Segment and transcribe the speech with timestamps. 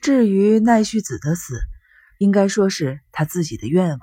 [0.00, 1.58] 至于奈绪子的死，
[2.18, 4.00] 应该说是他自己的愿望。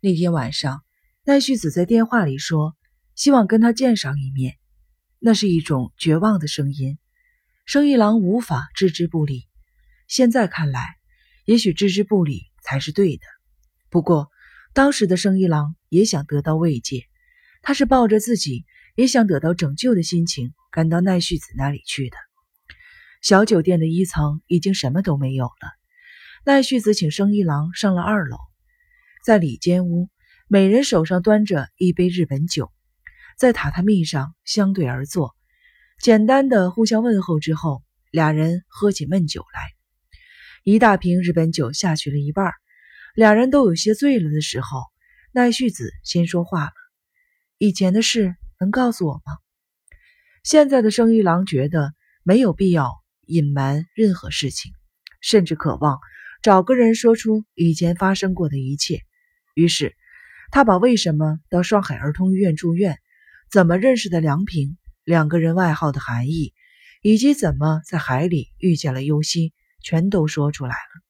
[0.00, 0.82] 那天晚上，
[1.24, 2.76] 奈绪子在电话里说，
[3.14, 4.56] 希望跟他见上一面，
[5.18, 6.98] 那是一种绝望的声音。
[7.64, 9.48] 生一郎无法置之不理。
[10.08, 10.96] 现在看来，
[11.44, 13.22] 也许置之不理才是对的。
[13.90, 14.30] 不过，
[14.72, 17.06] 当时的生一郎也想得到慰藉，
[17.62, 18.64] 他是抱着自己
[18.94, 22.16] 也想得到拯救的心情赶到奈绪子那里去的。
[23.22, 25.70] 小酒店的一层已经什么都没有了。
[26.44, 28.36] 奈绪子请生一郎上了二楼，
[29.24, 30.08] 在里间屋，
[30.48, 32.72] 每人手上端着一杯日本酒，
[33.38, 35.36] 在榻榻米上相对而坐，
[36.00, 39.60] 简单的互相问候之后，俩人喝起闷酒来。
[40.64, 42.52] 一大瓶日本酒下去了一半，
[43.14, 44.82] 俩人都有些醉了的时候，
[45.30, 46.72] 奈绪子先说话了
[47.58, 49.38] ：“以前的事能告诉我吗？”
[50.42, 53.01] 现在的生一郎觉得没有必要
[53.32, 54.72] 隐瞒任何事情，
[55.20, 55.98] 甚至渴望
[56.42, 59.00] 找个人说出以前发生过的一切。
[59.54, 59.96] 于是，
[60.50, 62.98] 他把为什么到上海儿童医院住院，
[63.50, 66.52] 怎么认识的梁平，两个人外号的含义，
[67.00, 69.52] 以及怎么在海里遇见了优希。
[69.84, 71.02] 全都说出来了。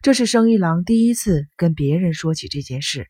[0.00, 3.08] 这是生一郎第一次跟别人说起这件事，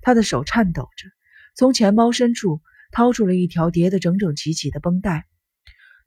[0.00, 1.08] 他的手颤抖着，
[1.54, 5.24] 从钱包深处掏出了一条叠得整整齐齐的绷带。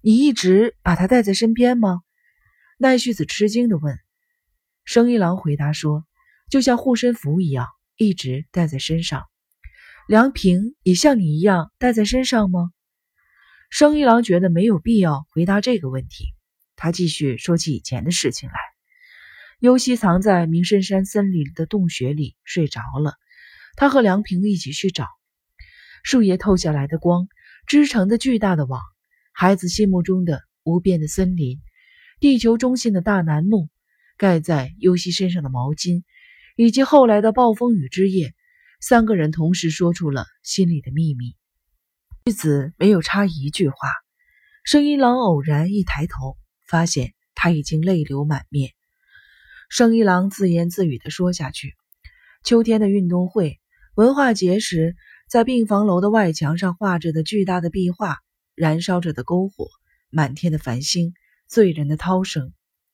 [0.08, 2.02] 你一直把它带在身边吗？
[2.78, 3.98] 奈绪子吃惊地问。
[4.84, 6.06] 生一郎回答说
[6.48, 7.66] ：“就像护身符一样，
[7.98, 9.24] 一直带在身上。”
[10.08, 12.70] 梁平也像你一样带在身上吗？
[13.72, 16.36] 生一郎觉得没有必要回答这个问题。
[16.76, 18.56] 他继续说起以前的事情来。
[19.60, 23.16] 尤西藏在明深山森林的洞穴里睡着了，
[23.76, 25.08] 他和梁平一起去找。
[26.04, 27.28] 树叶透下来的光
[27.66, 28.84] 织成的巨大的网，
[29.38, 31.60] 孩子心目中的无边的森林，
[32.20, 33.68] 地球中心的大楠木，
[34.18, 36.04] 盖在尤西身上的毛巾，
[36.56, 38.34] 以及后来的暴风雨之夜，
[38.80, 41.36] 三个人同时说出了心里的秘密。
[42.26, 43.76] 玉子没有插一句话。
[44.64, 46.38] 声音郎偶然一抬头。
[46.68, 48.72] 发现他已经泪流满面，
[49.70, 51.76] 生一郎自言自语地说下去
[52.44, 53.60] ：“秋天的运动会、
[53.94, 54.96] 文化节时，
[55.30, 58.18] 在病房楼的外墙上画着的巨大的壁画，
[58.56, 59.70] 燃烧着的篝火，
[60.10, 61.14] 满天的繁星，
[61.48, 62.54] 醉人的涛声。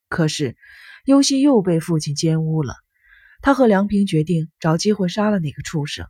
[0.10, 0.58] 可是，
[1.06, 2.76] 尤西又被父亲奸污了。
[3.42, 6.08] 他和梁平决定找机会杀了那个畜生，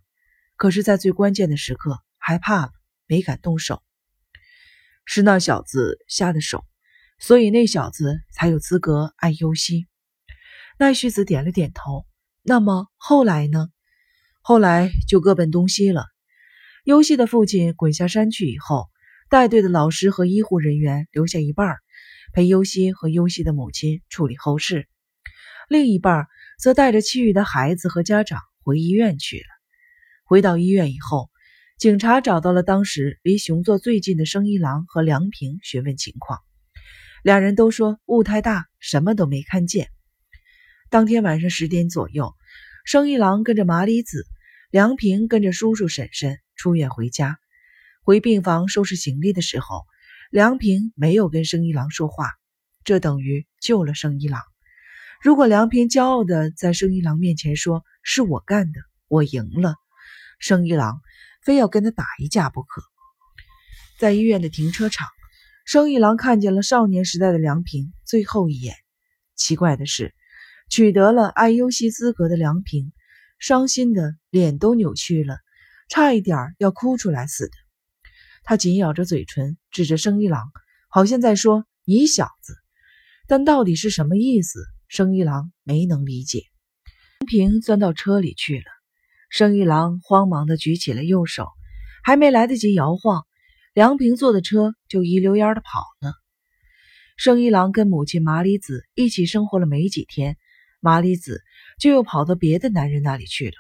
[0.55, 2.71] 可是，在最关键的时刻，害怕了，
[3.05, 3.83] 没敢动手。
[5.05, 6.65] 是那小子下的手。”
[7.23, 9.85] 所以那小子才有资格爱优希。
[10.79, 12.07] 奈绪子点了点头。
[12.41, 13.69] 那么后来呢？
[14.41, 16.07] 后来就各奔东西了。
[16.83, 18.89] 优希的父亲滚下山去以后，
[19.31, 21.77] 带队的老师和医护人员留下一半，
[22.33, 24.81] 陪优希和优希的母亲处理后事；
[25.69, 26.27] 另一半
[26.59, 29.45] 则带着其余的孩子和家长回医院去了。
[30.25, 31.29] 回到医院以后，
[31.77, 36.39] 警察找到了当时离熊座最近的生一郎和梁平，询问情况。
[37.23, 39.87] 两人都说雾太大，什么都没看见。
[40.89, 42.35] 当天晚上十点左右，
[42.83, 44.25] 生一郎跟着麻里子，
[44.71, 47.39] 梁平跟着叔叔婶婶出院回家。
[48.03, 49.85] 回病房收拾行李的时候，
[50.29, 52.29] 梁平没有跟生一郎说话，
[52.83, 54.41] 这等于救了生一郎。
[55.21, 59.75] 如果梁平骄傲的在生一郎面前说是我干的，我赢了，
[60.39, 60.99] 生一郎
[61.43, 62.81] 非要跟他打一架不可。
[63.99, 65.07] 在医院的停车场。
[65.63, 68.75] 生一郎看见了少年时代的梁平最后一眼。
[69.35, 70.13] 奇怪的是，
[70.69, 72.91] 取得了爱优希资格的梁平，
[73.37, 75.37] 伤心的脸都扭曲了，
[75.87, 77.53] 差一点要哭出来似的。
[78.43, 80.51] 他紧咬着嘴唇，指着生一郎，
[80.89, 82.55] 好像在说“你小子”，
[83.27, 84.59] 但到底是什么意思？
[84.87, 86.43] 生一郎没能理解。
[87.19, 88.65] 梁平钻到车里去了。
[89.29, 91.47] 生一郎慌忙地举起了右手，
[92.03, 93.25] 还没来得及摇晃。
[93.73, 96.13] 梁平坐的车就一溜烟的跑了。
[97.15, 100.35] 生一郎跟母亲麻里子一起生活了没几天，
[100.81, 101.41] 麻里子
[101.79, 103.53] 就又跑到别的男人那里去了。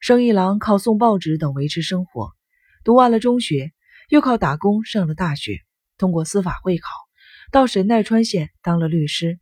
[0.00, 2.32] 生一郎靠送报纸等维持生活，
[2.84, 3.72] 读完了中学，
[4.08, 5.60] 又靠打工上了大学，
[5.98, 6.88] 通过司法会考，
[7.50, 9.38] 到神奈川县当了律师。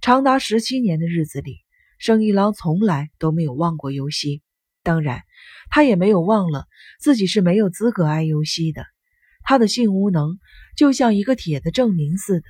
[0.00, 1.58] 长达十七年的日子里，
[1.98, 4.42] 生一郎从来都没有忘过游戏，
[4.82, 5.22] 当然，
[5.70, 6.66] 他也没有忘了
[7.00, 8.86] 自己是没有资格爱游戏的。
[9.42, 10.38] 他的性无能
[10.76, 12.46] 就像一个铁的证明似的，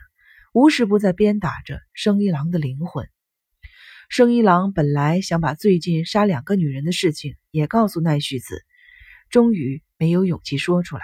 [0.52, 3.08] 无时不在鞭打着生一郎的灵魂。
[4.10, 8.62] 生一郎本来想把最近杀两个女人的事情也告诉奈绪子，
[9.30, 11.02] 终于没有勇气说出来。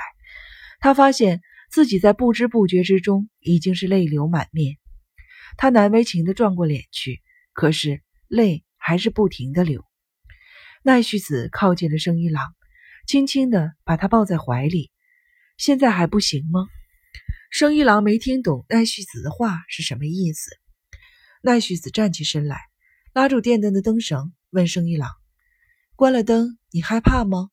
[0.85, 1.41] 他发现
[1.71, 4.77] 自己在不知不觉之中已经是泪流满面。
[5.57, 7.23] 他难为情地转过脸去，
[7.55, 9.83] 可是泪还是不停地流。
[10.83, 12.55] 奈绪子靠近了生一郎，
[13.07, 14.91] 轻轻地把他抱在怀里。
[15.57, 16.67] 现在还不行吗？
[17.51, 20.51] 生一郎没听懂奈绪子的话是什么意思。
[21.41, 22.59] 奈绪子站起身来，
[23.15, 25.09] 拉住电灯的灯绳，问生一郎
[25.97, 27.49] ：“关了灯，你害怕吗？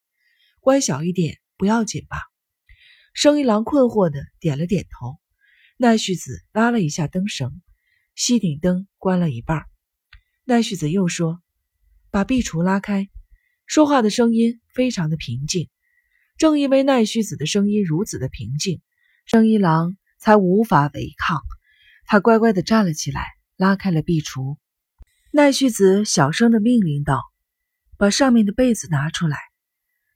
[0.60, 2.18] 关小一点，不要紧吧？”
[3.13, 5.18] 生一郎困惑的点了点头。
[5.78, 7.62] 奈绪子拉了一下灯绳，
[8.16, 9.66] 吸顶灯关了一半。
[10.44, 11.42] 奈绪子又说
[12.12, 13.10] ：“把壁橱拉开。”
[13.66, 15.69] 说话的声音非常的平静。
[16.38, 18.81] 正因为奈绪子的声音如此的平静，
[19.25, 21.42] 生一郎才无法违抗。
[22.06, 23.25] 他乖乖的站了起来，
[23.56, 24.58] 拉开了壁橱。
[25.31, 27.22] 奈绪子小声的命令道
[27.98, 29.38] ：“把上面的被子拿出来。”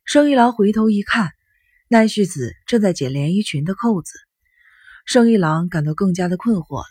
[0.04, 1.32] 生一郎回头一看，
[1.88, 4.12] 奈绪子正在解连衣裙的扣子。
[5.04, 6.88] 生一郎感到更加的困惑了。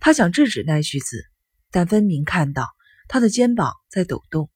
[0.00, 1.24] 他想制止奈绪子，
[1.72, 2.68] 但分明看到
[3.08, 4.48] 她的肩膀在抖动。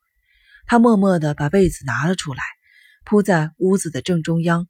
[0.67, 2.43] 他默默的把被子拿了出来。
[3.05, 4.69] 铺在屋子的正中央，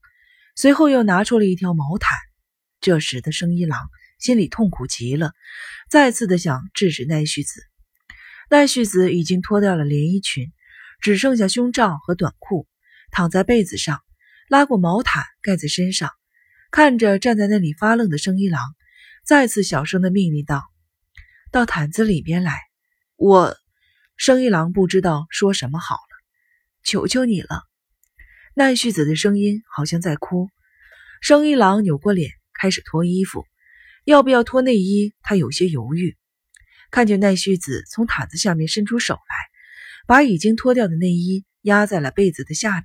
[0.57, 2.17] 随后又拿出了一条毛毯。
[2.81, 5.33] 这时的生一郎心里痛苦极了，
[5.91, 7.63] 再次的想制止奈绪子。
[8.49, 10.51] 奈绪子已经脱掉了连衣裙，
[11.03, 12.67] 只剩下胸罩和短裤，
[13.11, 14.01] 躺在被子上，
[14.53, 16.11] 拉过毛毯盖在身上，
[16.71, 18.61] 看着站在那里发愣的生一郎，
[19.25, 20.63] 再次小声的命令道
[21.51, 22.61] ：“到毯子里边来。”
[23.17, 23.57] 我，
[24.19, 26.15] 生一郎不知道说什么好了，
[26.85, 27.63] 求求你了。
[28.53, 30.51] 奈绪子的声音好像在哭。
[31.23, 33.47] 生一郎扭过脸，开始脱衣服。
[34.05, 35.15] 要不要脱内衣？
[35.23, 36.19] 他有些犹豫。
[36.91, 39.35] 看见奈绪子从毯子下面伸出手来，
[40.07, 42.85] 把已经脱掉的内衣压在了被子的下面，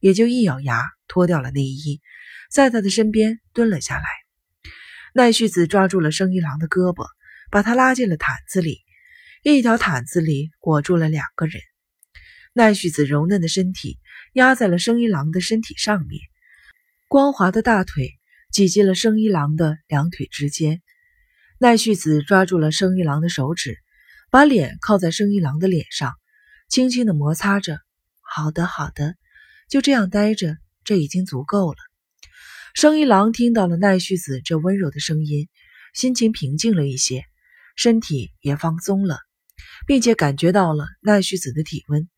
[0.00, 2.00] 也就一咬牙脱掉了内衣，
[2.50, 4.04] 在他的身边蹲了下来。
[5.14, 7.06] 奈绪子抓住了生一郎的胳膊，
[7.50, 8.80] 把他拉进了毯子里。
[9.42, 11.62] 一条毯子里裹住了两个人。
[12.52, 13.98] 奈绪子柔嫩的身体
[14.32, 16.20] 压在了生一郎的身体上面，
[17.06, 18.10] 光滑的大腿
[18.50, 20.82] 挤进了生一郎的两腿之间。
[21.58, 23.78] 奈绪子抓住了生一郎的手指，
[24.30, 26.14] 把脸靠在生一郎的脸上，
[26.68, 27.78] 轻轻的摩擦着。
[28.20, 29.14] 好的，好的，
[29.68, 31.76] 就这样待着，这已经足够了。
[32.74, 35.48] 生一郎听到了奈绪子这温柔的声音，
[35.92, 37.24] 心情平静了一些，
[37.76, 39.18] 身体也放松了，
[39.86, 42.08] 并且感觉到了奈绪子的体温。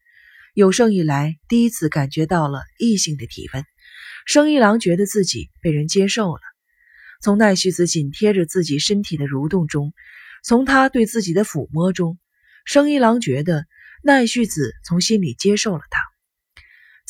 [0.55, 3.64] 有生以来第一次感觉到了异性的体温，
[4.26, 6.41] 生一郎觉得自己被人接受了。
[7.23, 9.93] 从奈绪子紧贴着自己身体的蠕动中，
[10.44, 12.19] 从他对自己的抚摸中，
[12.64, 13.67] 生一郎觉得
[14.03, 16.10] 奈绪子从心里接受了他。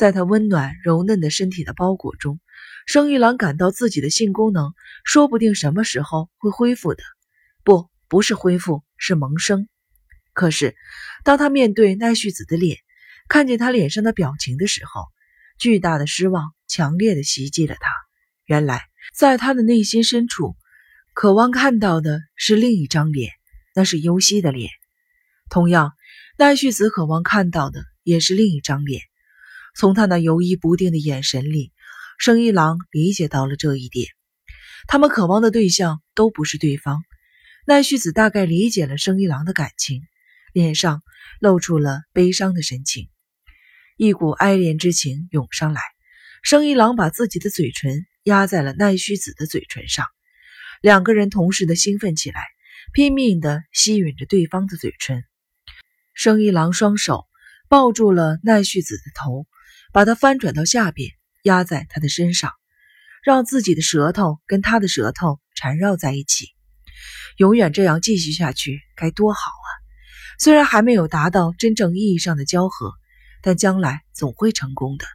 [0.00, 2.40] 在他温暖柔嫩的身体的包裹中，
[2.86, 4.72] 生一郎感到自己的性功能
[5.04, 7.02] 说不定什么时候会恢复的，
[7.64, 9.68] 不，不是恢复，是萌生。
[10.32, 10.74] 可是，
[11.22, 12.78] 当他面对奈绪子的脸，
[13.28, 15.02] 看见他脸上的表情的时候，
[15.58, 17.90] 巨大的失望强烈的袭击了他。
[18.46, 20.56] 原来，在他的内心深处，
[21.12, 23.32] 渴望看到的是另一张脸，
[23.74, 24.70] 那是优希的脸。
[25.50, 25.92] 同样，
[26.38, 29.02] 奈绪子渴望看到的也是另一张脸。
[29.74, 31.72] 从他那犹疑不定的眼神里，
[32.18, 34.08] 生一郎理解到了这一点。
[34.86, 37.02] 他们渴望的对象都不是对方。
[37.66, 40.02] 奈绪子大概理解了生一郎的感情，
[40.52, 41.02] 脸上
[41.38, 43.08] 露出了悲伤的神情。
[43.96, 45.82] 一股哀怜之情涌上来，
[46.42, 50.06] 生一郎把自己的嘴唇压在了奈绪子的嘴唇上，
[50.80, 52.46] 两个人同时的兴奋起来，
[52.94, 55.22] 拼命的吸吮着对方的嘴唇。
[56.14, 57.26] 生一郎双手
[57.68, 59.46] 抱住了奈绪子的头，
[59.92, 61.10] 把它翻转到下边，
[61.42, 62.52] 压在他的身上，
[63.22, 66.48] 让自己的舌头跟他的舌头缠绕在一起。
[67.36, 69.68] 永远这样继续下去该多好啊！
[70.38, 72.92] 虽然还没有达到真正意义上的交合。
[73.42, 75.06] 但将来总会成功的。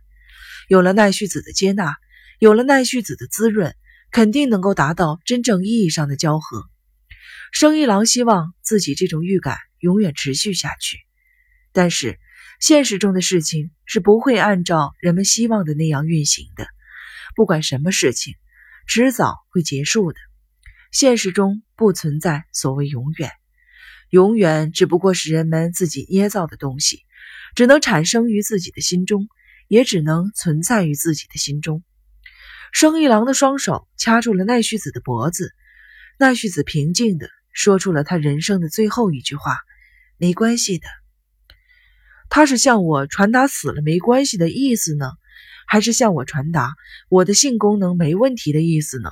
[0.68, 1.96] 有了奈绪子的接纳，
[2.40, 3.76] 有了奈绪子的滋润，
[4.10, 6.66] 肯定能够达到真正意义上的交合。
[7.52, 10.98] 生一郎希望自己这种预感永远持续下去，
[11.72, 12.18] 但是
[12.66, 16.66] 现实中的事情是不会按照人们希望的那样运行的。
[17.36, 18.34] 不管什么事情，
[18.88, 20.18] 迟早会结束的。
[20.92, 23.30] 现实中不存在所谓永远，
[24.10, 27.04] 永远只不过是人们自己捏造的东西。
[27.54, 29.28] 只能产生于自己的心中，
[29.68, 31.84] 也只能存在于自己的心中。
[32.72, 35.54] 生一郎的双手掐住了奈绪子的脖子，
[36.18, 39.60] 奈绪子平静地说出了他人生的最后一句话
[40.18, 40.88] ：“没关系的。”
[42.30, 45.12] 他是向我传达死了没关系的意思呢，
[45.68, 46.74] 还是向我传达
[47.10, 49.10] 我的性功能没问题的意思呢？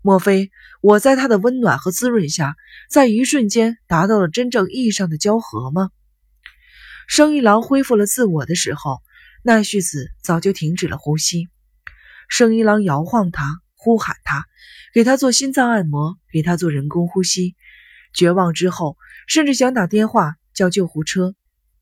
[0.00, 0.50] 莫非
[0.80, 2.56] 我在他的温暖和滋润下，
[2.88, 5.90] 在一瞬间达到了真正意义上的交合吗？
[7.06, 9.02] 生一郎恢复了自我的时候，
[9.42, 11.48] 奈绪子早就停止了呼吸。
[12.28, 14.44] 生一郎摇晃他，呼喊他，
[14.92, 17.56] 给他做心脏按摩，给他做人工呼吸。
[18.14, 18.96] 绝望之后，
[19.26, 21.34] 甚至想打电话叫救护车。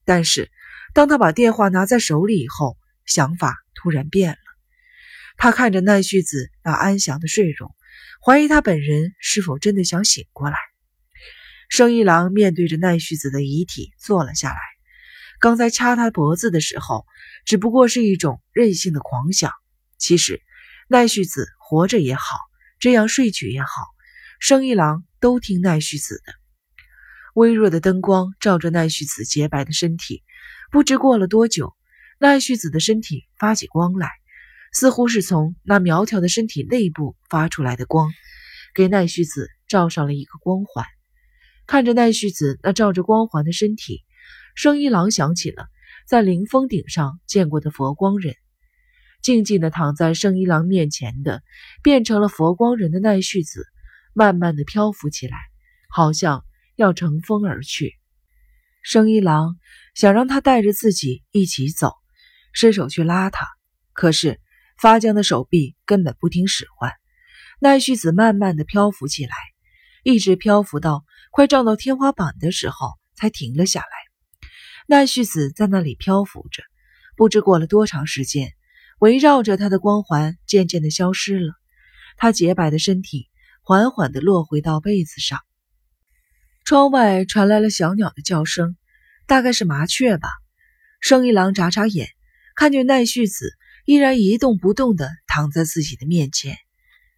[0.04, 0.50] 但是，
[0.96, 4.38] 当他把电话拿在手里以后，想法突然变了。
[5.36, 7.70] 他看着奈绪子那安详的睡容。
[8.24, 10.56] 怀疑他本人是否真的想醒过来。
[11.68, 14.58] 生一郎面对着奈绪子的遗体坐了下来。
[15.38, 17.04] 刚才掐他脖子的时候，
[17.44, 19.52] 只不过是一种任性的狂想。
[19.98, 20.40] 其实，
[20.88, 22.38] 奈绪子活着也好，
[22.78, 23.68] 这样睡去也好，
[24.40, 26.32] 生一郎都听奈绪子的。
[27.34, 30.22] 微弱的灯光照着奈绪子洁白的身体，
[30.76, 31.74] 不知过了多久，
[32.18, 34.10] 奈绪子的身体发起光来。
[34.74, 38.10] 似乎是从那苗条的身体内部发出来的光，
[38.74, 40.84] 给奈绪子照上了一个光环。
[41.66, 44.04] 看着奈绪子那照着光环的身体，
[44.54, 45.68] 生一郎想起了
[46.06, 48.34] 在灵峰顶上见过的佛光人。
[49.22, 51.42] 静静的躺在生一郎面前的，
[51.82, 53.64] 变成了佛光人的奈绪子，
[54.12, 55.38] 慢慢的漂浮起来，
[55.88, 57.94] 好像要乘风而去。
[58.88, 59.56] 生一郎
[59.96, 61.92] 想让他带着自己一起走，
[62.52, 63.48] 伸手去拉他，
[63.92, 64.40] 可是。
[64.78, 66.92] 发僵的手臂根本不听使唤，
[67.60, 69.32] 奈绪子慢慢的漂浮起来，
[70.04, 73.86] 一直漂浮到快撞到天花板的时候才停了下来。
[74.86, 76.62] 奈绪子在那里漂浮着，
[77.16, 78.52] 不知过了多长时间，
[78.98, 81.54] 围绕着她的光环渐渐的消失了，
[82.18, 83.30] 她洁白的身体
[83.62, 85.40] 缓缓的落回到被子上。
[86.66, 88.76] 窗外传来了小鸟的叫声，
[89.28, 90.28] 大概是麻雀吧。
[90.98, 92.08] 生一郎眨眨眼，
[92.56, 93.52] 看见奈绪子。
[93.84, 96.58] 依然一动不动地躺在自己的面前，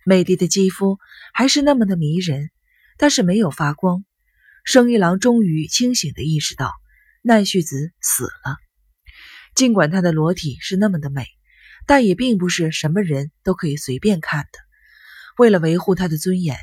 [0.05, 0.99] 美丽的肌肤
[1.33, 2.50] 还是那么的迷人，
[2.99, 4.05] 但是没有发光。
[4.64, 6.71] 生一郎终于清醒地意识到，
[7.23, 8.59] 奈绪子死了。
[9.55, 11.25] 尽管她的裸体是那么的美，
[11.87, 14.59] 但也并不是什么人都可以随便看的。
[15.38, 16.55] 为了维护她的尊严，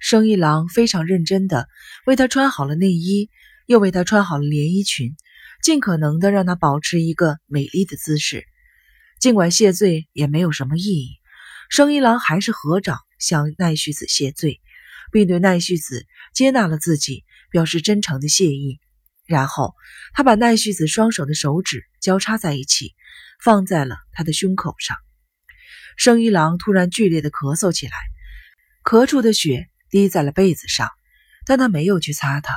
[0.00, 1.68] 生一郎非常认真地
[2.06, 3.30] 为她穿好了内衣，
[3.66, 5.14] 又为她穿好了连衣裙，
[5.62, 8.44] 尽可能地让她保持一个美丽的姿势。
[9.20, 11.18] 尽管谢罪也没有什么意义，
[11.68, 14.60] 生一郎还是合掌向奈绪子谢罪，
[15.12, 18.80] 并对奈绪子接纳了自己表示真诚的谢意。
[19.26, 19.74] 然后
[20.12, 22.94] 他把奈绪子双手的手指交叉在一起，
[23.40, 24.96] 放在了他的胸口上。
[25.96, 27.92] 生一郎突然剧烈的咳嗽起来，
[28.82, 30.88] 咳出的血滴在了被子上，
[31.44, 32.54] 但他没有去擦它。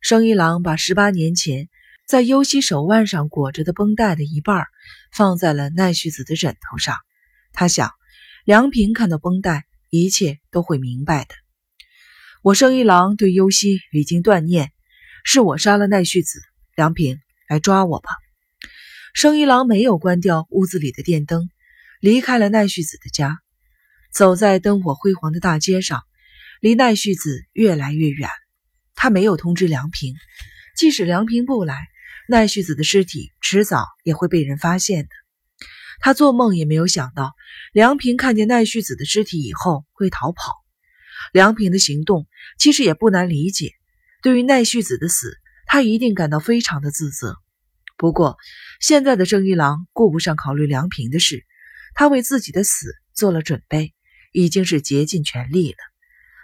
[0.00, 1.68] 生一郎把十八年前。
[2.08, 4.64] 在优希手腕上裹着的绷带的一半
[5.12, 6.96] 放在了奈绪子的枕头上。
[7.52, 7.90] 他想，
[8.46, 11.34] 梁平看到绷带，一切都会明白的。
[12.40, 14.72] 我生一郎对优希已经断念，
[15.22, 16.40] 是我杀了奈绪子。
[16.74, 18.08] 梁平，来抓我吧！
[19.12, 21.50] 生一郎没有关掉屋子里的电灯，
[22.00, 23.38] 离开了奈绪子的家，
[24.10, 26.04] 走在灯火辉煌的大街上，
[26.60, 28.28] 离奈绪子越来越远。
[28.94, 30.14] 他没有通知梁平，
[30.76, 31.88] 即使梁平不来。
[32.30, 35.08] 奈绪子的尸体迟早也会被人发现的。
[36.00, 37.34] 他做梦也没有想到，
[37.72, 40.54] 梁平看见奈绪子的尸体以后会逃跑。
[41.32, 42.26] 梁平的行动
[42.58, 43.72] 其实也不难理解。
[44.22, 47.36] 对于奈绪子的死，他一定感到非常的自责。
[47.96, 48.36] 不过，
[48.78, 51.44] 现在的正一郎顾不上考虑梁平的事，
[51.94, 53.94] 他为自己的死做了准备，
[54.32, 55.78] 已经是竭尽全力了。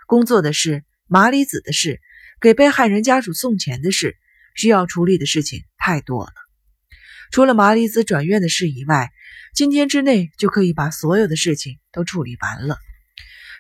[0.07, 2.01] 工作的事、麻里子的事、
[2.41, 4.17] 给被害人家属送钱的事。
[4.57, 6.33] 需要处理的事情太多了，
[7.33, 9.11] 除了麻里子转院的事以外，
[9.53, 12.79] 今天之内就可以把所有的事情都处理完了。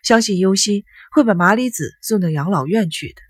[0.05, 3.21] 相信优希会把麻里子送到养老院去的。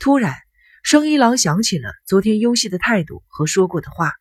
[0.00, 0.34] 突然，
[0.82, 4.12] 生一郎想起了昨天优希的态度和说过的话。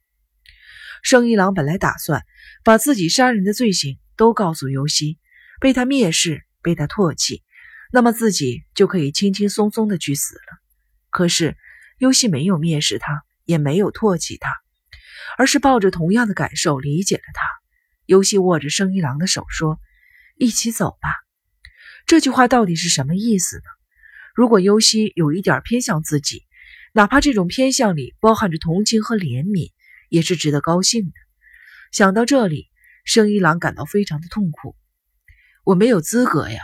[1.02, 2.24] 生一郎本来打算
[2.64, 5.18] 把自己杀人的罪行都告诉优希，
[5.60, 7.42] 被他蔑视，被他唾弃，
[7.92, 10.60] 那么自己就可以轻轻松松的去死了。
[11.10, 11.56] 可是。
[12.00, 14.52] 优希没有蔑视他，也没有唾弃他，
[15.38, 17.42] 而是抱着同样的感受理解了他。
[18.06, 19.80] 优希握着生一郎的手说
[20.36, 21.16] ：“一起走吧。”
[22.06, 23.64] 这句话到底是什么意思呢？
[24.36, 26.44] 如果优希有一点偏向自己，
[26.92, 29.72] 哪怕这种偏向里包含着同情和怜悯，
[30.10, 31.14] 也是值得高兴的。
[31.94, 32.68] 想到这里，
[33.06, 34.76] 生一郎感到非常的痛苦。
[35.64, 36.60] 我没有资格呀，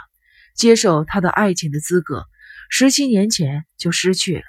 [0.56, 2.26] 接受他的爱情的资格，
[2.70, 4.44] 十七年前就失去了。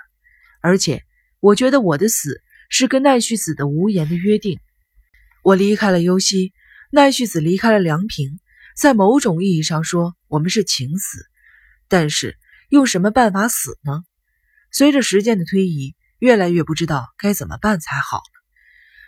[0.60, 1.04] 而且，
[1.40, 4.58] 我觉得我的死是跟奈绪子的无言的约定。
[5.42, 6.52] 我离开了优希，
[6.90, 8.38] 奈绪子离开了梁平，
[8.76, 11.26] 在某种意义上说，我们是情死，
[11.88, 14.04] 但是用什么办法死呢？
[14.70, 18.22] 随着时间的推移，越来越不知道该怎么办才好。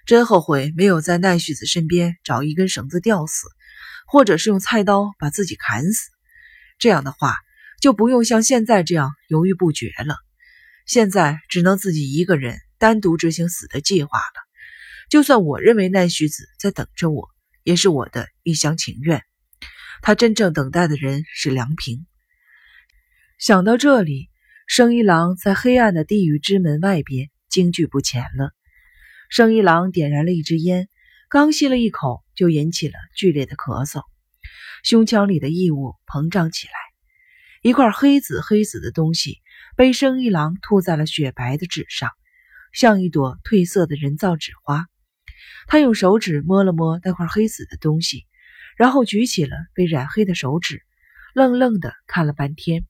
[0.07, 3.47] 真后悔没有在奈绪子身边找一根绳子吊死，
[4.07, 6.11] 或者是用菜刀把自己砍死。
[6.79, 7.37] 这样的话，
[7.81, 10.17] 就不用像现在这样犹豫不决了。
[10.87, 14.45] 现在只能自己一个人单独执行死的计划了。
[15.09, 17.29] 就算我认为奈绪子在等着我，
[17.63, 19.23] 也是我的一厢情愿。
[20.03, 22.07] 他真正等待的人是梁平。
[23.39, 24.29] 想到这里，
[24.67, 28.51] 生一郎在黑暗的地狱之门外边惊惧不前了。
[29.31, 30.89] 生一郎点燃了一支烟，
[31.29, 34.03] 刚吸了一口，就引起了剧烈的咳嗽，
[34.85, 36.75] 胸腔里的异物膨胀起来，
[37.63, 39.39] 一块黑紫黑紫的东西
[39.79, 42.11] 被生一郎吐在了雪白的纸上，
[42.75, 44.85] 像一朵褪色的人造纸花。
[45.67, 48.27] 他用手指摸了摸那块黑紫的东西，
[48.77, 50.83] 然后举起了被染黑的手指，
[51.33, 52.85] 愣愣地看了半天。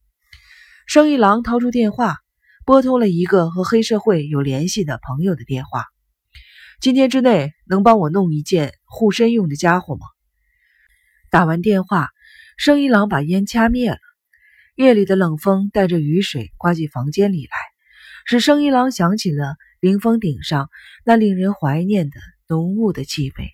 [0.88, 2.18] 生一郎掏出电话，
[2.64, 5.84] 拨通了一个和黑社会有联系的朋友的电话。
[6.80, 10.06] 今天之内能帮我弄一件护身用的家伙吗？
[11.34, 12.10] 打完电话，
[12.56, 13.98] 生一郎把烟掐灭了。
[14.76, 17.56] 夜里的冷风带着雨水刮进房间里来，
[18.24, 20.70] 使生一郎想起了灵峰顶上
[21.04, 23.50] 那令人怀念的浓雾的气味。